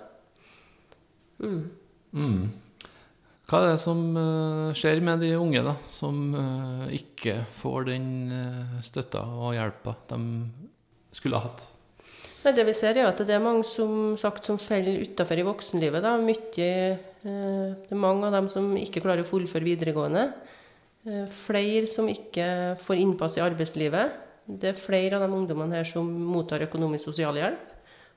Hva 3.52 3.60
er 3.62 3.70
det 3.70 3.80
som 3.84 4.02
eh, 4.18 4.74
skjer 4.82 5.04
med 5.06 5.22
de 5.22 5.36
unge 5.38 5.62
da, 5.70 5.76
som 5.92 6.34
ikke 6.90 7.44
får 7.62 7.88
den 7.92 8.10
støtta 8.82 9.22
og 9.30 9.54
hjelpa 9.56 9.94
de 10.10 10.20
skulle 11.14 11.38
ha 11.38 11.46
hatt? 11.52 11.68
Nei, 12.42 12.56
det 12.58 12.64
vi 12.66 12.74
ser 12.74 12.98
er 12.98 13.06
at 13.06 13.20
det 13.22 13.36
er 13.36 13.44
mange 13.44 13.62
som, 13.70 14.16
sagt, 14.18 14.48
som 14.48 14.58
faller 14.58 15.04
utafor 15.06 15.38
i 15.38 15.46
voksenlivet. 15.46 16.02
Da. 16.02 16.16
Mykje, 16.18 16.70
eh, 17.22 17.68
det 17.78 17.94
er 17.94 18.00
mange 18.02 18.26
av 18.26 18.34
dem 18.34 18.48
som 18.50 18.72
ikke 18.80 19.04
klarer 19.04 19.22
å 19.22 19.30
fullføre 19.30 19.68
videregående. 19.68 20.24
Eh, 21.06 21.28
flere 21.30 21.86
som 21.86 22.10
ikke 22.10 22.80
får 22.82 23.04
innpass 23.04 23.38
i 23.38 23.44
arbeidslivet. 23.46 24.18
Det 24.50 24.72
er 24.72 24.82
flere 24.82 25.20
av 25.20 25.28
de 25.28 25.38
ungdommene 25.38 25.78
her 25.78 25.86
som 25.86 26.10
mottar 26.10 26.66
økonomisk 26.66 27.12
sosialhjelp. 27.12 27.70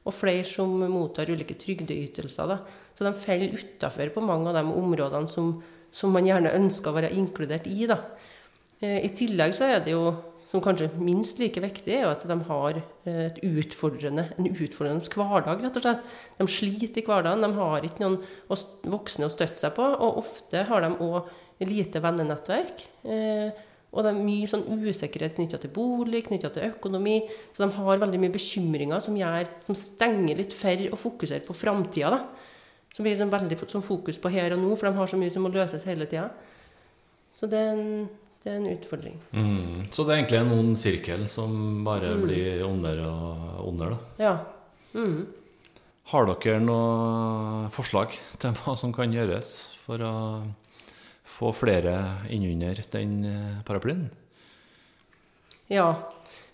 Og 0.08 0.16
flere 0.16 0.44
som 0.48 0.72
mottar 0.72 1.28
ulike 1.28 1.56
trygdeytelser. 1.60 2.48
Da. 2.48 2.58
Så 2.96 3.04
de 3.04 3.12
faller 3.12 3.60
utafor 3.60 4.08
på 4.08 4.24
mange 4.24 4.48
av 4.48 4.56
de 4.56 4.64
områdene 4.72 5.28
som, 5.28 5.58
som 5.92 6.12
man 6.12 6.24
gjerne 6.24 6.56
ønsker 6.56 6.92
å 6.92 6.96
være 6.96 7.12
inkludert 7.12 7.68
i. 7.68 7.84
Da. 7.92 8.00
Eh, 8.80 9.04
I 9.04 9.12
tillegg 9.12 9.52
så 9.52 9.68
er 9.68 9.84
det 9.84 9.92
jo 9.92 10.14
som 10.50 10.62
kanskje 10.62 10.86
er 10.86 11.02
minst 11.02 11.40
like 11.42 11.62
viktig, 11.62 11.94
er 11.96 12.08
at 12.10 12.24
de 12.28 12.36
har 12.48 12.78
eh, 12.78 13.38
utfordrende, 13.48 14.28
en 14.38 14.48
utfordrende 14.52 15.14
hverdag, 15.14 15.62
rett 15.64 15.78
og 15.80 15.84
slett. 15.84 16.16
De 16.38 16.48
sliter 16.50 17.02
i 17.02 17.06
hverdagen, 17.06 17.42
de 17.42 17.58
har 17.58 17.86
ikke 17.86 18.04
noen 18.04 18.18
voksne 18.92 19.28
å 19.28 19.32
støtte 19.32 19.60
seg 19.60 19.74
på, 19.76 19.86
og 19.86 20.20
ofte 20.22 20.66
har 20.68 20.84
de 20.84 20.92
òg 21.04 21.32
lite 21.64 22.02
vennenettverk. 22.02 22.84
Eh, 23.06 23.64
og 23.94 24.02
det 24.02 24.10
er 24.10 24.24
mye 24.26 24.48
sånn 24.50 24.64
usikkerhet 24.82 25.36
knytta 25.36 25.60
til 25.62 25.70
bolig, 25.74 26.24
knytta 26.26 26.50
til 26.50 26.66
økonomi. 26.66 27.20
Så 27.54 27.62
de 27.62 27.76
har 27.76 28.00
veldig 28.02 28.18
mye 28.24 28.34
bekymringer 28.34 29.02
som, 29.04 29.14
gjør, 29.18 29.46
som 29.62 29.78
stenger 29.78 30.40
litt 30.40 30.54
for 30.56 30.88
å 30.90 30.98
fokusere 30.98 31.46
på 31.46 31.54
framtida. 31.54 32.18
Så 32.94 33.06
blir 33.06 33.18
sånn 33.18 33.30
veldig 33.30 33.58
sånn 33.62 33.86
fokus 33.86 34.18
på 34.22 34.32
her 34.34 34.54
og 34.54 34.62
nå, 34.62 34.74
for 34.74 34.88
de 34.90 34.98
har 34.98 35.10
så 35.10 35.18
mye 35.18 35.30
som 35.34 35.46
må 35.46 35.52
løses 35.54 35.86
hele 35.86 36.08
tida. 36.10 36.26
Så 37.34 37.46
det 37.50 37.60
er 37.60 37.72
en, 37.74 38.04
det 38.44 38.52
er 38.52 38.58
en 38.58 38.68
utfordring. 38.68 39.14
Mm. 39.32 39.84
Så 39.88 40.04
det 40.04 40.12
er 40.12 40.18
egentlig 40.20 40.40
en 40.42 40.52
ond 40.58 40.74
sirkel 40.80 41.24
som 41.32 41.54
bare 41.86 42.10
blir 42.20 42.60
ondere 42.66 43.06
og 43.08 43.70
ondere, 43.70 43.96
da. 43.96 44.26
Ja. 44.26 44.34
Mm. 44.92 45.22
Har 46.12 46.28
dere 46.28 46.58
noe 46.60 47.70
forslag 47.72 48.12
til 48.42 48.52
hva 48.60 48.74
som 48.76 48.92
kan 48.92 49.14
gjøres 49.14 49.54
for 49.80 50.04
å 50.04 50.12
få 51.34 51.54
flere 51.56 51.94
innunder 52.32 52.84
den 52.92 53.16
eh, 53.26 53.62
paraplyen? 53.66 54.04
Ja. 55.72 55.88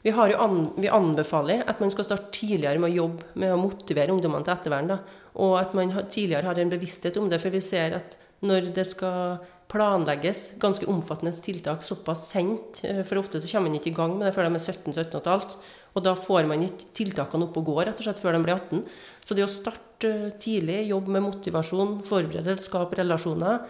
Vi, 0.02 0.12
an, 0.14 0.60
vi 0.78 0.88
anbefaler 0.88 1.66
at 1.68 1.82
man 1.82 1.90
skal 1.92 2.06
starte 2.06 2.30
tidligere 2.38 2.80
med 2.80 2.94
å 2.94 3.00
jobbe 3.02 3.40
med 3.42 3.52
å 3.52 3.58
motivere 3.60 4.14
ungdommene 4.14 4.46
til 4.46 4.54
ettervern. 4.54 4.94
Da. 4.94 5.00
Og 5.42 5.58
at 5.58 5.74
man 5.76 5.92
tidligere 6.06 6.46
har 6.46 6.62
en 6.62 6.72
bevissthet 6.72 7.18
om 7.20 7.28
det. 7.28 7.42
For 7.42 7.52
vi 7.52 7.60
ser 7.64 7.98
at 7.98 8.16
når 8.46 8.70
det 8.78 8.86
skal 8.88 9.42
planlegges 9.70 10.54
ganske 10.60 10.86
omfattende 10.90 11.32
tiltak 11.32 11.84
såpass 11.86 12.28
sent, 12.32 12.82
eh, 12.84 13.02
for 13.06 13.20
ofte 13.20 13.40
så 13.40 13.50
kommer 13.50 13.70
man 13.70 13.78
ikke 13.78 13.92
i 13.92 13.96
gang 13.96 14.16
med 14.18 14.26
det 14.26 14.34
før 14.34 14.48
de 14.48 14.54
er 14.58 14.64
17-17 14.64 15.14
og 15.14 15.20
et 15.20 15.30
halvt, 15.32 15.56
og 15.94 16.04
da 16.06 16.14
får 16.18 16.48
man 16.50 16.64
ikke 16.66 16.90
tiltakene 16.94 17.46
opp 17.46 17.58
og 17.58 17.68
gå 17.70 17.76
rett 17.80 17.98
og 17.98 18.06
slett 18.06 18.22
før 18.22 18.36
de 18.36 18.42
blir 18.44 18.56
18. 18.56 18.82
Så 19.26 19.36
det 19.38 19.46
å 19.46 19.50
starte 19.50 20.10
eh, 20.10 20.32
tidlig, 20.42 20.82
jobbe 20.90 21.14
med 21.16 21.26
motivasjon, 21.28 22.00
forberedelse, 22.08 22.66
skape 22.66 22.98
relasjoner, 22.98 23.60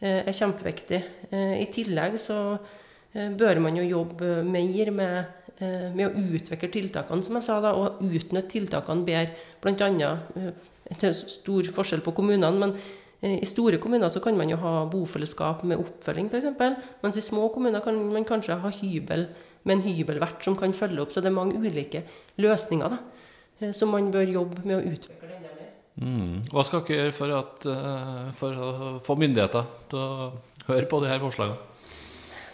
eh, 0.00 0.22
er 0.24 0.36
kjempeviktig. 0.36 1.02
I 1.30 1.66
tillegg 1.72 2.16
så 2.20 2.38
bør 3.10 3.58
man 3.62 3.76
jo 3.76 3.82
jobbe 3.82 4.40
mer 4.46 4.90
med, 4.94 5.38
med 5.96 6.04
å 6.06 6.22
utvikle 6.36 6.70
tiltakene, 6.70 7.24
som 7.26 7.36
jeg 7.36 7.46
sa, 7.46 7.56
da, 7.62 7.72
og 7.74 7.98
utnytte 8.06 8.52
tiltakene 8.54 9.02
bedre. 9.06 10.12
Eh, 10.90 10.96
det 10.98 11.10
er 11.10 11.16
stor 11.16 11.68
forskjell 11.74 12.02
på 12.04 12.14
kommunene, 12.16 12.58
men 12.58 12.74
i 13.20 13.46
store 13.48 13.76
kommuner 13.76 14.08
så 14.08 14.20
kan 14.24 14.36
man 14.36 14.48
jo 14.48 14.56
ha 14.62 14.86
bofellesskap 14.88 15.64
med 15.68 15.80
oppfølging, 15.82 16.30
f.eks. 16.32 16.46
Mens 17.02 17.20
i 17.20 17.24
små 17.24 17.50
kommuner 17.52 17.82
kan 17.84 17.98
man 18.12 18.24
kanskje 18.24 18.56
ha 18.62 18.72
hybel 18.80 19.26
med 19.68 19.76
en 19.76 19.84
hybelvert 19.84 20.44
som 20.44 20.56
kan 20.56 20.72
følge 20.72 21.02
opp. 21.04 21.12
Så 21.12 21.20
det 21.20 21.28
er 21.28 21.36
mange 21.36 21.60
ulike 21.60 22.04
løsninger 22.40 22.96
da, 22.96 23.00
eh, 23.60 23.74
som 23.76 23.92
man 23.92 24.08
bør 24.14 24.32
jobbe 24.38 24.64
med 24.64 24.78
å 24.78 24.84
utvikle 24.94 25.34
enda 25.36 25.52
mer. 25.58 25.72
Mm. 26.00 26.38
Hva 26.48 26.64
skal 26.64 26.86
dere 26.86 27.02
gjøre 27.02 27.16
for, 27.18 27.34
at, 27.36 27.66
eh, 27.68 28.30
for 28.40 28.62
å 28.68 28.92
få 29.04 29.18
myndigheter 29.20 29.68
til 29.92 30.00
å 30.00 30.30
høre 30.70 30.88
på 30.88 31.02
de 31.04 31.12
her 31.12 31.20
forslagene? 31.20 31.66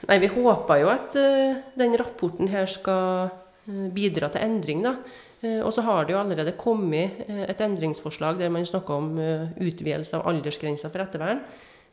Nei, 0.07 0.19
vi 0.23 0.31
håper 0.31 0.83
jo 0.83 0.91
at 0.93 1.17
eh, 1.19 1.63
den 1.79 1.97
rapporten 1.99 2.51
her 2.53 2.69
skal 2.71 3.31
eh, 3.31 3.87
bidra 3.95 4.29
til 4.33 4.45
endring, 4.45 4.85
da. 4.85 4.97
Eh, 5.45 5.61
og 5.61 5.73
så 5.75 5.85
har 5.85 6.05
det 6.05 6.15
jo 6.15 6.21
allerede 6.21 6.57
kommet 6.57 7.25
eh, 7.27 7.45
et 7.51 7.61
endringsforslag 7.61 8.39
der 8.41 8.53
man 8.53 8.67
snakker 8.67 8.97
om 8.97 9.17
eh, 9.21 9.49
utvidelse 9.61 10.17
av 10.17 10.29
aldersgrensa 10.33 10.91
for 10.93 11.05
ettervern. 11.05 11.43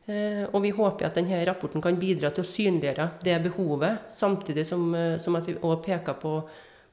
Og 0.04 0.58
vi 0.60 0.74
håper 0.76 1.06
at 1.08 1.16
denne 1.16 1.38
rapporten 1.48 1.80
kan 1.80 1.96
bidra 1.96 2.28
til 2.36 2.44
å 2.44 2.48
synliggjøre 2.50 3.06
det 3.24 3.38
behovet, 3.46 4.10
samtidig 4.12 4.66
som, 4.68 4.82
som 5.16 5.38
at 5.40 5.46
vi 5.48 5.54
også 5.56 5.78
peker 5.86 6.18
på, 6.20 6.32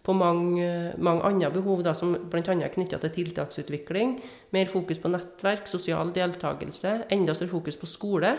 på 0.06 0.14
mange, 0.14 0.68
mange 1.02 1.24
andre 1.26 1.50
behov, 1.50 1.82
da, 1.82 1.90
som 1.98 2.12
bl.a. 2.30 2.54
er 2.54 2.70
knytta 2.70 3.00
til 3.02 3.12
tiltaksutvikling, 3.16 4.14
mer 4.54 4.70
fokus 4.70 5.02
på 5.02 5.10
nettverk, 5.10 5.66
sosial 5.66 6.14
deltakelse, 6.14 6.92
enda 7.10 7.34
større 7.34 7.50
fokus 7.56 7.80
på 7.82 7.90
skole. 7.90 8.30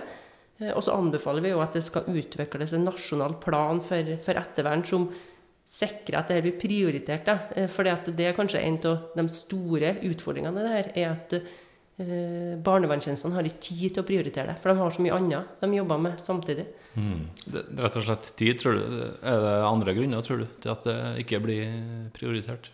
Og 0.72 0.80
så 0.88 0.96
anbefaler 0.96 1.44
vi 1.44 1.52
jo 1.52 1.60
at 1.60 1.76
det 1.76 1.84
skal 1.84 2.08
utvikles 2.08 2.72
en 2.78 2.88
nasjonal 2.88 3.36
plan 3.44 3.84
for, 3.84 4.16
for 4.24 4.40
ettervern 4.40 4.88
som 4.88 5.10
sikrer 5.72 6.20
at 6.20 6.32
dette 6.32 6.44
blir 6.44 6.58
prioritert. 6.60 7.26
Da. 7.28 7.38
Eh, 7.56 7.70
Fordi 7.72 7.94
at 7.94 8.10
det 8.18 8.28
er 8.28 8.38
kanskje 8.38 8.64
en 8.66 8.80
av 8.90 9.12
de 9.16 9.28
store 9.32 9.96
utfordringene 10.10 10.66
det 10.66 10.74
her, 10.74 10.90
er 11.00 11.14
at 11.14 11.36
eh, 11.38 12.58
barnevernstjenestene 12.66 13.38
har 13.38 13.48
ikke 13.48 13.64
tid 13.70 13.96
til 13.96 14.04
å 14.04 14.08
prioritere 14.08 14.52
det. 14.52 14.58
For 14.60 14.72
de 14.72 14.82
har 14.82 14.92
så 14.96 15.06
mye 15.06 15.16
annet 15.16 15.64
de 15.64 15.72
jobber 15.78 16.04
med 16.04 16.20
samtidig. 16.24 16.68
Mm. 16.98 17.24
Det, 17.46 17.64
rett 17.80 17.98
og 18.02 18.08
slett 18.08 18.34
tid, 18.36 18.60
tror 18.60 18.76
du? 18.76 18.84
Er 19.24 19.44
det 19.46 19.56
andre 19.70 19.96
grunner, 19.96 20.28
tror 20.28 20.44
du, 20.44 20.48
til 20.60 20.74
at 20.74 20.88
det 20.90 21.00
ikke 21.24 21.44
blir 21.46 21.74
prioritert? 22.18 22.72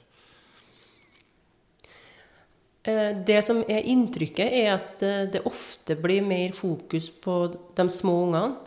Eh, 2.87 3.13
Det 3.29 3.41
som 3.45 3.61
er 3.69 3.85
inntrykket, 3.93 4.47
er 4.63 4.71
at 4.79 5.05
eh, 5.05 5.25
det 5.37 5.45
ofte 5.45 5.99
blir 6.01 6.25
mer 6.25 6.55
fokus 6.57 7.11
på 7.13 7.43
de 7.77 7.89
små 7.93 8.23
ungene, 8.25 8.63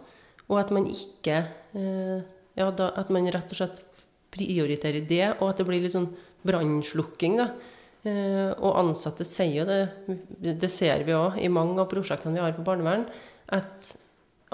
og 0.51 0.59
at 0.63 0.71
man 0.75 0.87
ikke 0.91 1.47
Ja, 2.59 2.67
da, 2.75 2.89
at 2.99 3.13
man 3.15 3.29
rett 3.31 3.53
og 3.55 3.57
slett 3.61 4.01
prioriterer 4.31 5.07
det, 5.07 5.27
og 5.41 5.51
at 5.51 5.61
det 5.61 5.67
blir 5.69 5.83
litt 5.83 5.95
sånn 5.97 6.11
brannslukking, 6.47 7.37
da. 7.41 7.51
Eh, 8.03 8.51
Og 8.57 8.79
ansatte 8.81 9.27
sier 9.29 9.61
jo 9.61 9.67
det, 9.69 10.57
det 10.61 10.71
ser 10.73 11.05
vi 11.05 11.13
òg 11.13 11.37
i 11.43 11.51
mange 11.53 11.77
av 11.83 11.91
prosjektene 11.91 12.39
vi 12.39 12.41
har 12.41 12.57
på 12.57 12.65
barnevern, 12.65 13.05
at 13.53 13.91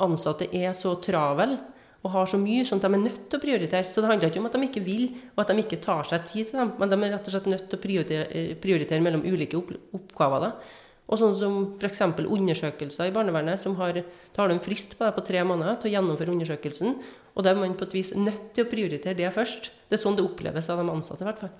ansatte 0.02 0.48
er 0.52 0.72
så 0.74 0.96
travel 1.00 1.56
og 2.06 2.12
har 2.12 2.26
så 2.30 2.38
mye 2.38 2.64
sånn 2.66 2.78
at 2.78 2.86
de 2.86 2.94
er 2.94 3.02
nødt 3.02 3.22
til 3.30 3.38
å 3.38 3.42
prioritere. 3.42 3.90
Så 3.90 4.02
det 4.02 4.10
handler 4.10 4.30
ikke 4.30 4.38
om 4.42 4.48
at 4.48 4.56
de 4.56 4.66
ikke 4.68 4.82
vil, 4.86 5.06
og 5.34 5.42
at 5.42 5.50
de 5.50 5.62
ikke 5.62 5.82
tar 5.82 6.06
seg 6.06 6.26
tid 6.30 6.50
til 6.50 6.60
dem, 6.60 6.72
men 6.78 6.90
de 6.92 6.98
er 7.00 7.14
rett 7.16 7.28
og 7.28 7.34
slett 7.34 7.48
nødt 7.50 7.64
til 7.70 7.78
å 7.78 7.82
prioritere, 7.82 8.42
prioritere 8.62 9.02
mellom 9.02 9.24
ulike 9.26 9.58
oppgaver. 9.58 10.44
Da. 10.44 10.50
Og 11.06 11.20
sånn 11.20 11.34
som 11.38 11.58
f.eks. 11.78 12.02
undersøkelser 12.24 13.10
i 13.10 13.14
barnevernet, 13.14 13.62
som 13.62 13.76
har, 13.78 14.00
har 14.36 14.50
en 14.50 14.62
frist 14.62 14.96
på 14.98 15.06
det 15.06 15.14
på 15.14 15.24
tre 15.28 15.44
måneder 15.46 15.78
til 15.78 15.92
å 15.92 15.94
gjennomføre 15.94 16.34
undersøkelsen, 16.34 16.96
og 17.36 17.44
da 17.44 17.52
er 17.52 17.60
man 17.60 17.76
på 17.78 17.86
et 17.86 17.94
vis 17.94 18.14
nødt 18.18 18.50
til 18.56 18.66
å 18.66 18.70
prioritere 18.70 19.14
det 19.18 19.30
først. 19.34 19.70
Det 19.86 19.98
er 19.98 20.02
sånn 20.02 20.16
det 20.18 20.24
oppleves 20.26 20.70
av 20.72 20.80
de 20.82 20.90
ansatte, 20.90 21.22
i 21.22 21.28
hvert 21.28 21.44
fall. 21.44 21.54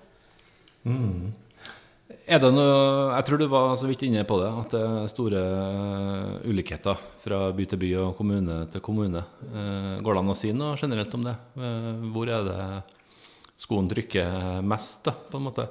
Er 2.27 2.41
det 2.43 2.51
noe, 2.55 3.15
jeg 3.15 3.27
tror 3.29 3.39
du 3.39 3.47
var 3.51 3.73
så 3.79 3.87
vidt 3.87 4.03
inne 4.07 4.25
på 4.27 4.39
det, 4.41 4.51
at 4.63 4.73
det 4.75 4.83
er 4.83 5.11
store 5.11 5.43
eh, 5.47 6.49
ulikheter 6.51 6.99
fra 7.23 7.41
by 7.55 7.67
til 7.71 7.81
by 7.83 7.91
og 8.03 8.15
kommune 8.19 8.61
til 8.73 8.83
kommune. 8.83 9.23
Eh, 9.47 9.93
Går 10.03 10.17
det 10.17 10.23
an 10.25 10.33
å 10.35 10.39
si 10.39 10.51
noe 10.55 10.79
generelt 10.81 11.15
om 11.19 11.27
det? 11.27 11.35
Eh, 11.59 11.93
Hvor 12.15 12.31
er 12.35 12.47
det 12.47 12.59
skoen 13.63 13.91
trykker 13.91 14.59
mest, 14.67 15.05
da, 15.07 15.15
på 15.15 15.39
en 15.39 15.47
måte? 15.47 15.69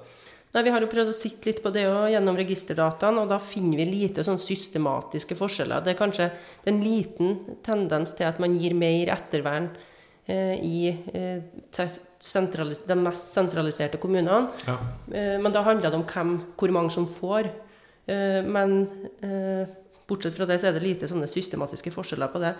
Nei, 0.55 0.63
Vi 0.63 0.71
har 0.71 0.83
jo 0.85 0.87
prøvd 0.87 1.11
å 1.11 1.15
sitte 1.15 1.49
litt 1.49 1.57
på 1.59 1.71
det 1.75 1.83
også, 1.89 2.13
gjennom 2.13 2.37
registerdataene, 2.39 3.25
og 3.25 3.31
da 3.33 3.41
finner 3.43 3.81
vi 3.81 3.89
lite 3.89 4.23
sånn 4.23 4.39
systematiske 4.39 5.35
forskjeller. 5.35 5.83
Det 5.83 5.91
er 5.91 5.99
kanskje 5.99 6.29
en 6.71 6.79
liten 6.79 7.57
tendens 7.65 8.15
til 8.15 8.29
at 8.29 8.39
man 8.39 8.55
gir 8.55 8.77
mer 8.79 9.11
ettervern 9.17 9.67
eh, 10.31 10.55
i 10.63 10.79
eh, 11.11 11.43
de 11.75 12.97
mest 13.01 13.35
sentraliserte 13.35 13.99
kommunene. 13.99 14.45
Ja. 14.63 14.77
Eh, 15.11 15.35
men 15.43 15.51
da 15.51 15.65
handler 15.67 15.91
det 15.91 15.99
om 15.99 16.07
hvem, 16.07 16.33
hvor 16.55 16.75
mange 16.77 16.95
som 16.95 17.09
får. 17.11 17.51
Eh, 18.07 18.39
men 18.47 18.79
eh, 19.27 19.75
bortsett 20.07 20.39
fra 20.39 20.47
det 20.47 20.61
så 20.61 20.71
er 20.71 20.79
det 20.79 20.87
lite 20.87 21.11
sånne 21.11 21.27
systematiske 21.27 21.91
forskjeller 21.91 22.31
på 22.31 22.45
det. 22.47 22.55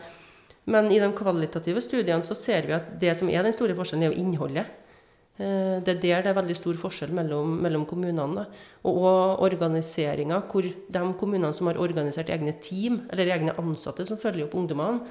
Men 0.67 0.91
i 0.91 0.99
de 0.99 1.13
kvalitative 1.15 1.79
studiene 1.79 2.27
så 2.27 2.35
ser 2.35 2.67
vi 2.67 2.75
at 2.75 2.97
det 2.99 3.15
som 3.15 3.31
er 3.31 3.45
den 3.45 3.55
store 3.55 3.77
forskjellen, 3.77 4.09
er 4.09 4.11
jo 4.11 4.25
innholdet. 4.25 4.81
Eh, 5.35 5.83
det 5.83 5.97
er 5.97 5.99
der 5.99 6.23
det 6.23 6.31
er 6.31 6.37
veldig 6.37 6.55
stor 6.55 6.77
forskjell 6.79 7.11
mellom, 7.15 7.57
mellom 7.63 7.83
kommunene. 7.89 8.45
Og, 8.87 9.01
og 9.03 9.43
organiseringa, 9.43 10.39
hvor 10.51 10.63
de 10.63 11.03
kommunene 11.19 11.51
som 11.53 11.67
har 11.67 11.79
organisert 11.81 12.31
egne 12.31 12.55
team, 12.63 13.01
eller 13.11 13.33
egne 13.35 13.55
ansatte 13.59 14.05
som 14.07 14.19
følger 14.21 14.47
opp 14.47 14.55
ungdommene, 14.55 15.03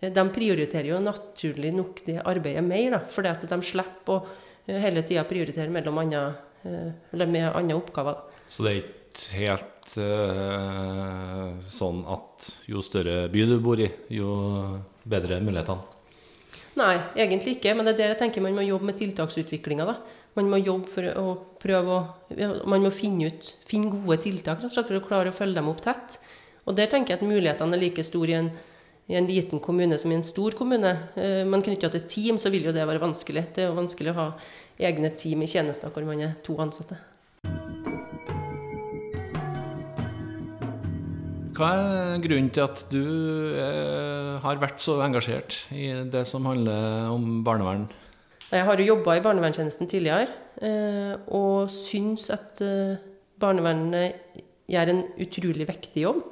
eh, 0.00 0.12
de 0.12 0.26
prioriterer 0.36 0.92
jo 0.92 1.00
naturlig 1.00 1.72
nok 1.76 2.04
det 2.06 2.20
arbeidet 2.20 2.64
mer, 2.66 2.98
da, 2.98 3.02
fordi 3.08 3.32
at 3.32 3.48
de 3.48 3.60
slipper 3.64 4.18
å 4.18 4.22
eh, 4.66 4.80
hele 4.84 5.04
tida 5.06 5.24
prioritere 5.28 5.72
mellom 5.72 6.02
andre, 6.04 6.24
med 7.24 7.46
andre 7.48 7.78
oppgaver. 7.78 8.26
Så 8.50 8.66
det 8.66 8.72
er 8.74 8.82
ikke 8.82 8.98
helt 9.40 9.94
uh, 9.98 11.56
sånn 11.64 12.04
at 12.06 12.50
jo 12.70 12.82
større 12.84 13.24
by 13.32 13.46
du 13.48 13.56
bor 13.64 13.80
i, 13.80 13.88
jo 14.12 14.34
bedre 15.08 15.40
mulighetene? 15.42 15.99
Nei, 16.78 16.94
egentlig 17.18 17.56
ikke. 17.58 17.74
Men 17.74 17.86
det 17.86 17.94
er 17.94 18.00
der 18.02 18.12
jeg 18.14 18.22
tenker 18.24 18.44
man 18.44 18.56
må 18.56 18.64
jobbe 18.66 18.90
med 18.90 18.98
tiltaksutviklinga. 19.00 19.86
Man 20.38 20.50
må 20.50 20.60
jobbe 20.62 20.90
for 20.90 21.08
å 21.18 21.34
prøve 21.60 21.96
å 21.96 22.00
Man 22.70 22.84
må 22.84 22.92
finne 22.94 23.26
ut 23.26 23.48
finne 23.66 23.90
gode 23.90 24.20
tiltak 24.22 24.62
for 24.62 24.96
å 24.96 25.02
klare 25.04 25.32
å 25.32 25.34
følge 25.34 25.58
dem 25.58 25.70
opp 25.72 25.82
tett. 25.82 26.20
Og 26.64 26.76
der 26.78 26.86
tenker 26.86 27.16
jeg 27.16 27.20
at 27.20 27.26
mulighetene 27.26 27.74
er 27.74 27.82
like 27.82 28.04
store 28.06 28.30
i 28.30 28.38
en, 28.38 28.50
i 29.10 29.16
en 29.18 29.26
liten 29.26 29.58
kommune 29.58 29.98
som 29.98 30.12
i 30.12 30.18
en 30.18 30.26
stor 30.26 30.54
kommune. 30.54 30.92
Eh, 31.18 31.42
men 31.42 31.64
knytta 31.66 31.90
til 31.90 32.06
team 32.06 32.38
så 32.38 32.52
vil 32.54 32.70
jo 32.70 32.76
det 32.76 32.86
være 32.86 33.02
vanskelig. 33.02 33.48
Det 33.56 33.64
er 33.64 33.72
jo 33.72 33.78
vanskelig 33.80 34.14
å 34.14 34.18
ha 34.20 34.28
egne 34.90 35.10
team 35.18 35.42
i 35.42 35.50
tjenester 35.50 35.90
hvor 35.90 36.06
man 36.06 36.22
er 36.22 36.38
to 36.46 36.54
ansatte. 36.62 37.09
Hva 41.60 41.74
er 41.76 42.22
grunnen 42.24 42.48
til 42.56 42.62
at 42.64 42.82
du 42.88 43.02
eh, 43.52 44.36
har 44.40 44.60
vært 44.62 44.80
så 44.80 44.94
engasjert 45.04 45.58
i 45.76 45.90
det 46.08 46.22
som 46.28 46.46
handler 46.48 47.10
om 47.12 47.42
barnevern? 47.44 47.82
Jeg 48.48 48.64
har 48.64 48.80
jo 48.80 48.86
jobba 48.94 49.18
i 49.18 49.22
barnevernstjenesten 49.26 49.90
tidligere, 49.90 50.30
eh, 50.64 51.18
og 51.36 51.68
syns 51.68 52.30
at 52.32 52.62
eh, 52.64 52.96
barnevernet 53.44 54.40
gjør 54.72 54.92
en 54.94 55.02
utrolig 55.20 55.66
viktig 55.68 56.04
jobb. 56.06 56.22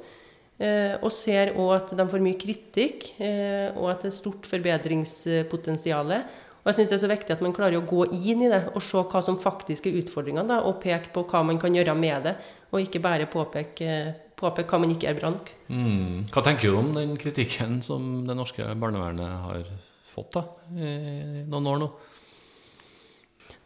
Eh, 0.57 0.95
og 0.97 1.13
ser 1.13 1.53
òg 1.61 1.75
at 1.75 1.93
de 1.99 2.07
får 2.09 2.23
mye 2.25 2.39
kritikk, 2.41 3.11
eh, 3.21 3.69
og 3.75 3.91
at 3.93 4.07
det 4.07 4.09
er 4.09 4.15
stort 4.17 4.49
forbedringspotensial. 4.49 6.15
Og 6.63 6.71
jeg 6.71 6.79
syns 6.79 6.89
det 6.89 6.97
er 6.97 7.03
så 7.03 7.11
viktig 7.11 7.35
at 7.35 7.43
man 7.45 7.53
klarer 7.53 7.77
å 7.77 7.85
gå 7.85 8.07
inn 8.17 8.41
i 8.47 8.49
det 8.49 8.63
og 8.73 8.81
se 8.81 9.05
hva 9.13 9.21
som 9.23 9.37
faktisk 9.37 9.91
er 9.91 10.01
utfordringene, 10.01 10.57
og 10.65 10.81
peke 10.81 11.13
på 11.13 11.27
hva 11.29 11.43
man 11.45 11.61
kan 11.61 11.77
gjøre 11.77 11.93
med 12.01 12.25
det, 12.31 12.35
og 12.73 12.81
ikke 12.81 13.03
bare 13.05 13.29
påpeke 13.29 13.93
påpeke 14.39 14.71
hva 14.71 14.81
man 14.83 14.93
ikke 14.93 15.09
er 15.11 15.17
bra 15.17 15.31
nok. 15.33 15.51
Mm. 15.67 16.25
Hva 16.31 16.43
tenker 16.45 16.69
du 16.69 16.79
om 16.79 16.93
den 16.95 17.15
kritikken 17.19 17.79
som 17.85 18.23
det 18.27 18.37
norske 18.37 18.65
barnevernet 18.79 19.43
har 19.45 19.67
fått 20.09 20.37
da, 20.37 20.45
i 20.75 21.43
noen 21.49 21.69
år 21.73 21.83
nå? 21.83 21.89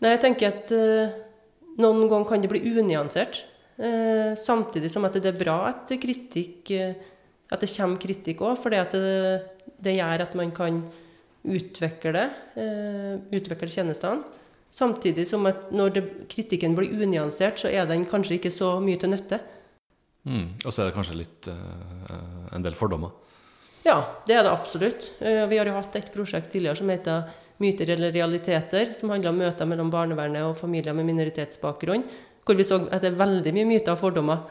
Nei, 0.03 0.11
jeg 0.11 0.21
tenker 0.25 0.49
at 0.49 0.73
uh, 0.75 1.13
noen 1.79 2.07
ganger 2.09 2.27
kan 2.27 2.43
det 2.43 2.51
bli 2.51 2.63
unyansert. 2.73 3.45
Uh, 3.77 4.35
samtidig 4.37 4.91
som 4.93 5.05
at 5.07 5.15
det 5.17 5.31
er 5.31 5.39
bra 5.39 5.61
at, 5.69 5.93
kritikk, 6.01 6.73
uh, 6.75 6.91
at 7.53 7.63
det 7.63 7.71
kommer 7.71 8.01
kritikk 8.01 8.43
òg, 8.43 8.57
for 8.59 8.73
det, 8.73 8.83
det, 9.79 9.95
gjør 9.95 10.25
at 10.25 10.35
man 10.39 10.51
kan 10.55 10.83
utvikle, 11.43 12.29
utvikle 13.35 13.67
tjenestene. 13.67 14.23
Samtidig 14.73 15.25
som 15.27 15.43
at 15.45 15.67
når 15.75 15.91
det, 15.93 16.03
kritikken 16.31 16.73
blir 16.77 16.95
unyansert, 17.03 17.59
så 17.61 17.69
er 17.69 17.85
den 17.85 18.07
kanskje 18.09 18.39
ikke 18.39 18.51
så 18.53 18.77
mye 18.81 18.97
til 18.97 19.11
nytte. 19.11 19.37
Mm. 20.23 20.55
Og 20.63 20.71
så 20.71 20.83
er 20.83 20.89
det 20.89 20.95
kanskje 20.95 21.19
litt 21.19 21.49
uh, 21.51 22.55
en 22.55 22.63
del 22.63 22.75
fordommer? 22.79 23.11
Ja, 23.83 23.97
det 24.27 24.37
er 24.37 24.45
det 24.45 24.53
absolutt. 24.53 25.09
Uh, 25.19 25.43
vi 25.51 25.59
har 25.59 25.67
jo 25.67 25.75
hatt 25.75 25.97
et 25.99 26.11
prosjekt 26.13 26.53
tidligere 26.53 26.79
som 26.79 26.91
heter 26.91 27.39
Myter 27.61 27.91
eller 27.93 28.11
realiteter, 28.11 28.95
som 28.97 29.11
handler 29.13 29.29
om 29.29 29.41
møter 29.43 29.67
mellom 29.69 29.91
barnevernet 29.93 30.47
og 30.47 30.57
familier 30.57 30.95
med 30.95 31.05
minoritetsbakgrunn. 31.11 32.07
Hvor 32.43 32.57
vi 32.59 32.65
så 32.67 32.79
at 32.89 33.03
det 33.03 33.11
er 33.11 33.19
veldig 33.19 33.53
mye 33.55 33.69
myter 33.69 33.93
og 33.93 34.01
fordommer. 34.01 34.47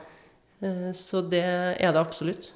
Uh, 0.62 0.92
så 0.96 1.24
det 1.24 1.42
er 1.42 1.88
det 1.88 2.00
absolutt. 2.00 2.52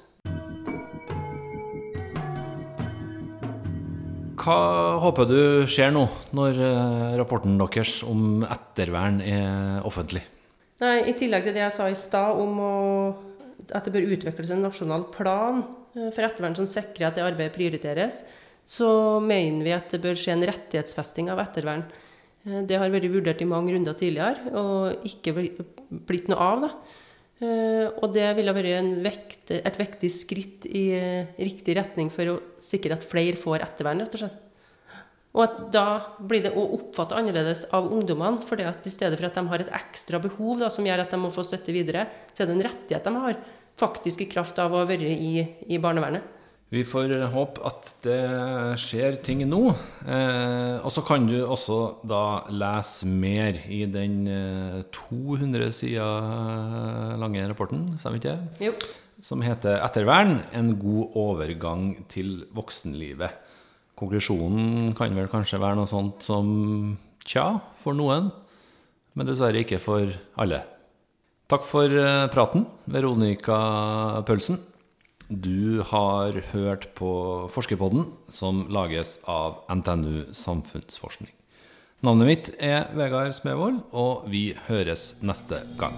Hva 4.37 4.61
håper 5.03 5.27
du 5.27 5.39
skjer 5.67 5.89
nå, 5.91 6.05
når 6.37 6.61
rapporten 7.19 7.57
deres 7.59 7.97
om 8.07 8.45
ettervern 8.47 9.19
er 9.19 9.83
offentlig? 9.83 10.21
Nei, 10.77 10.97
I 11.09 11.15
tillegg 11.17 11.47
til 11.47 11.55
det 11.55 11.63
jeg 11.63 11.73
sa 11.73 11.87
i 11.89 11.97
stad 11.97 12.37
om 12.37 12.59
å, 12.61 12.73
at 13.73 13.87
det 13.87 13.93
bør 13.95 14.11
utvikles 14.13 14.51
en 14.53 14.61
nasjonal 14.67 15.07
plan 15.13 15.63
eh, 15.97 16.11
for 16.13 16.25
ettervern 16.27 16.57
som 16.59 16.69
sikrer 16.69 17.07
at 17.07 17.17
det 17.17 17.25
arbeidet 17.25 17.55
prioriteres, 17.55 18.21
så 18.67 19.17
mener 19.23 19.65
vi 19.65 19.73
at 19.73 19.89
det 19.95 20.03
bør 20.03 20.19
skje 20.19 20.35
en 20.35 20.45
rettighetsfesting 20.45 21.31
av 21.33 21.41
ettervern. 21.41 21.87
Eh, 22.45 22.61
det 22.69 22.77
har 22.77 22.93
vært 22.93 23.09
vurdert 23.09 23.41
i 23.41 23.49
mange 23.49 23.73
runder 23.73 23.97
tidligere 23.97 24.53
og 24.53 25.09
ikke 25.09 25.33
blitt 25.89 26.29
noe 26.29 26.45
av. 26.45 26.67
da. 26.67 26.71
Eh, 27.41 27.85
og 27.97 28.13
det 28.13 28.29
ville 28.37 28.57
vært 28.59 29.01
vekt, 29.09 29.55
et 29.57 29.81
viktig 29.81 30.13
skritt 30.13 30.69
i 30.69 30.91
riktig 31.41 31.73
retning 31.81 32.13
for 32.13 32.35
å 32.35 32.41
sikre 32.61 32.99
at 32.99 33.07
flere 33.07 33.39
får 33.39 33.65
ettervern. 33.65 34.05
rett 34.05 34.13
og 34.13 34.27
slett. 34.27 34.46
Og 35.37 35.43
at 35.43 35.57
da 35.73 35.85
blir 36.17 36.41
det 36.41 36.55
òg 36.57 36.71
oppfatta 36.79 37.19
annerledes 37.19 37.67
av 37.77 37.91
ungdommene. 37.93 38.41
For 38.41 38.57
i 38.57 38.93
stedet 38.93 39.19
for 39.19 39.29
at 39.29 39.37
de 39.37 39.43
har 39.51 39.63
et 39.63 39.75
ekstra 39.79 40.21
behov 40.23 40.63
da, 40.63 40.71
som 40.73 40.87
gjør 40.87 41.03
at 41.03 41.13
de 41.13 41.19
må 41.21 41.29
få 41.33 41.45
støtte 41.45 41.75
videre, 41.75 42.07
så 42.33 42.43
er 42.43 42.49
det 42.49 42.57
en 42.57 42.65
rettighet 42.65 43.05
de 43.05 43.21
har, 43.21 43.37
faktisk 43.77 44.25
i 44.25 44.31
kraft 44.31 44.57
av 44.57 44.73
å 44.73 44.81
ha 44.81 44.89
vært 44.89 45.05
i, 45.05 45.45
i 45.69 45.77
barnevernet. 45.77 46.33
Vi 46.73 46.81
får 46.83 47.13
håpe 47.31 47.61
at 47.69 47.93
det 48.03 48.19
skjer 48.81 49.21
ting 49.23 49.45
nå. 49.47 49.61
Eh, 50.03 50.81
og 50.81 50.91
så 50.91 51.03
kan 51.07 51.23
du 51.29 51.37
også 51.45 51.77
da 52.03 52.23
lese 52.51 53.07
mer 53.07 53.61
i 53.71 53.85
den 53.87 54.25
eh, 54.27 54.81
200 54.91 55.69
sider 55.77 57.15
lange 57.21 57.45
rapporten, 57.47 57.93
stemmer 58.01 58.19
ikke 58.19 58.33
det? 58.33 58.67
Jo. 58.67 58.73
Som 59.23 59.45
heter 59.45 59.79
'Ettervern 59.79 60.41
en 60.53 60.75
god 60.77 61.15
overgang 61.15 61.85
til 62.11 62.43
voksenlivet'. 62.53 63.31
Konklusjonen 63.97 64.93
kan 64.97 65.15
vel 65.17 65.29
kanskje 65.31 65.59
være 65.61 65.79
noe 65.79 65.89
sånt 65.89 66.25
som 66.25 66.47
tja, 67.25 67.47
for 67.81 67.97
noen, 67.97 68.29
men 69.17 69.27
dessverre 69.29 69.63
ikke 69.63 69.79
for 69.81 70.11
alle. 70.37 70.61
Takk 71.47 71.63
for 71.63 71.91
eh, 71.91 72.27
praten, 72.29 72.67
Veronica 72.91 73.57
Pølsen. 74.27 74.59
Du 75.27 75.81
har 75.89 76.37
hørt 76.53 76.89
på 76.95 77.09
Forskerpodden, 77.51 78.05
som 78.31 78.65
lages 78.71 79.17
av 79.27 79.63
NTNU 79.71 80.29
Samfunnsforskning. 80.35 81.33
Navnet 82.05 82.29
mitt 82.29 82.51
er 82.61 82.91
Vegard 82.95 83.33
Smevold, 83.35 83.81
og 83.91 84.27
vi 84.31 84.51
høres 84.67 85.15
neste 85.25 85.63
gang. 85.81 85.97